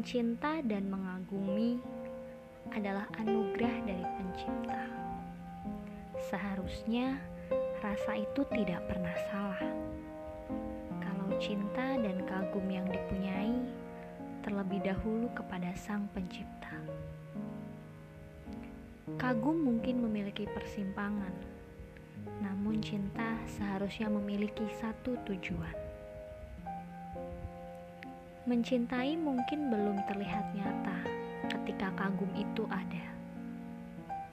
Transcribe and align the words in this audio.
Mencinta 0.00 0.64
dan 0.64 0.88
mengagumi 0.88 1.76
adalah 2.72 3.04
anugerah 3.20 3.84
dari 3.84 4.00
Pencipta. 4.16 4.88
Seharusnya 6.32 7.20
rasa 7.84 8.16
itu 8.16 8.40
tidak 8.48 8.80
pernah 8.88 9.12
salah. 9.28 9.60
Kalau 11.04 11.28
cinta 11.36 12.00
dan 12.00 12.16
kagum 12.24 12.64
yang 12.72 12.88
dipunyai 12.88 13.60
terlebih 14.40 14.80
dahulu 14.80 15.28
kepada 15.36 15.68
Sang 15.76 16.08
Pencipta. 16.16 16.80
Kagum 19.20 19.60
mungkin 19.60 20.00
memiliki 20.00 20.48
persimpangan, 20.48 21.36
namun 22.40 22.80
cinta 22.80 23.36
seharusnya 23.44 24.08
memiliki 24.08 24.64
satu 24.80 25.20
tujuan 25.28 25.89
Mencintai 28.50 29.14
mungkin 29.14 29.70
belum 29.70 30.02
terlihat 30.10 30.50
nyata 30.58 31.06
ketika 31.54 31.86
kagum 31.94 32.26
itu 32.34 32.66
ada. 32.66 33.06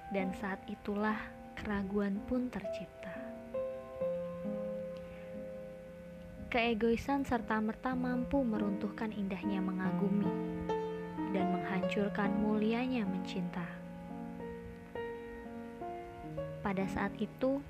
Dan 0.10 0.34
saat 0.42 0.58
itulah 0.66 1.22
keraguan 1.54 2.18
pun 2.26 2.50
tercipta. 2.50 3.14
Keegoisan 6.50 7.30
serta-merta 7.30 7.94
mampu 7.94 8.42
meruntuhkan 8.42 9.14
indahnya 9.14 9.62
mengagumi 9.62 10.34
dan 11.30 11.54
menghancurkan 11.54 12.34
mulianya 12.42 13.06
mencinta. 13.06 13.70
Pada 16.66 16.90
saat 16.90 17.14
itu, 17.22 17.62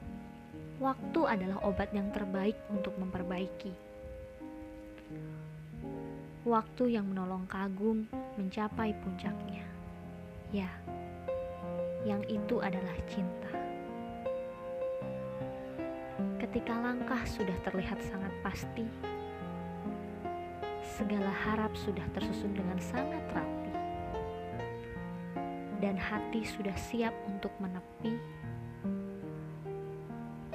waktu 0.79 1.19
adalah 1.27 1.59
obat 1.67 1.91
yang 1.91 2.07
terbaik 2.15 2.55
untuk 2.71 2.95
memperbaiki 2.95 3.87
waktu 6.47 6.95
yang 6.95 7.11
menolong 7.11 7.43
kagum 7.51 8.07
mencapai 8.39 8.95
puncaknya. 9.03 9.67
Ya, 10.55 10.71
yang 12.07 12.23
itu 12.31 12.63
adalah 12.63 12.95
cinta. 13.11 13.51
Ketika 16.39 16.71
langkah 16.79 17.19
sudah 17.27 17.53
terlihat 17.67 17.99
sangat 17.99 18.31
pasti, 18.39 18.87
segala 20.95 21.27
harap 21.27 21.75
sudah 21.75 22.07
tersusun 22.15 22.55
dengan 22.55 22.79
sangat 22.79 23.27
rapi, 23.35 23.73
dan 25.83 25.99
hati 25.99 26.47
sudah 26.47 26.73
siap 26.79 27.11
untuk 27.27 27.51
menepi. 27.59 28.15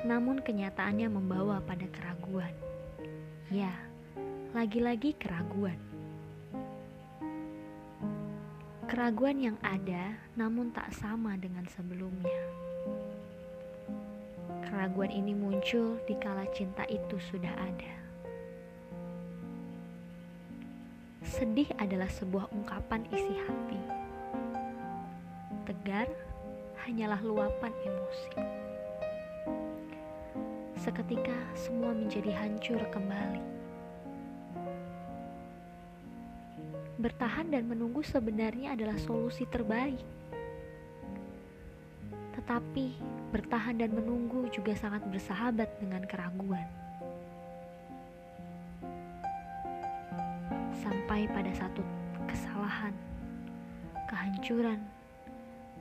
Namun, 0.09 0.41
kenyataannya 0.41 1.13
membawa 1.13 1.61
pada 1.63 1.85
keraguan. 1.93 2.51
Ya, 3.53 3.92
lagi-lagi 4.53 5.17
keraguan. 5.17 5.81
Keraguan 8.84 9.41
yang 9.41 9.56
ada 9.64 10.12
namun 10.36 10.69
tak 10.77 10.92
sama 10.92 11.41
dengan 11.41 11.64
sebelumnya. 11.72 12.36
Keraguan 14.69 15.08
ini 15.08 15.33
muncul 15.33 15.97
di 16.05 16.12
kala 16.20 16.45
cinta 16.53 16.84
itu 16.92 17.17
sudah 17.33 17.48
ada. 17.48 17.95
Sedih 21.25 21.73
adalah 21.80 22.12
sebuah 22.12 22.53
ungkapan 22.53 23.08
isi 23.08 23.33
hati. 23.33 23.80
Tegar 25.64 26.12
hanyalah 26.84 27.25
luapan 27.25 27.73
emosi. 27.89 28.36
Seketika 30.77 31.41
semua 31.56 31.97
menjadi 31.97 32.36
hancur 32.36 32.84
kembali 32.92 33.61
bertahan 37.03 37.50
dan 37.50 37.67
menunggu 37.67 38.01
sebenarnya 38.07 38.79
adalah 38.79 38.95
solusi 38.95 39.42
terbaik. 39.51 39.98
Tetapi 42.39 42.86
bertahan 43.35 43.83
dan 43.83 43.90
menunggu 43.90 44.46
juga 44.55 44.79
sangat 44.79 45.02
bersahabat 45.11 45.67
dengan 45.83 46.07
keraguan. 46.07 46.64
Sampai 50.79 51.27
pada 51.27 51.51
satu 51.51 51.83
kesalahan, 52.30 52.95
kehancuran, 54.07 54.80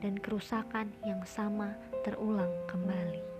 dan 0.02 0.18
kerusakan 0.18 0.90
yang 1.06 1.22
sama 1.22 1.70
terulang 2.02 2.50
kembali. 2.66 3.31